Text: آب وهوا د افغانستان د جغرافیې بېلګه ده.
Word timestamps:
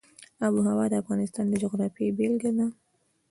آب 0.45 0.53
وهوا 0.55 0.85
د 0.89 0.93
افغانستان 1.01 1.45
د 1.49 1.53
جغرافیې 1.63 2.15
بېلګه 2.17 2.51
ده. 2.57 2.67